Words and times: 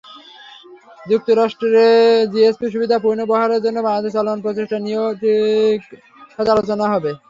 যুক্তরাষ্ট্রে 1.05 1.85
জিএসপি-সুবিধা 2.33 2.97
পুনর্বহালের 2.99 3.63
জন্য 3.65 3.77
বাংলাদেশে 3.81 4.15
চলমান 4.17 4.39
প্রচেষ্টা 4.41 4.77
নিয়েও 4.79 5.07
টিকফাতে 5.21 6.49
আলোচনা 6.55 6.85
হবে। 6.93 7.11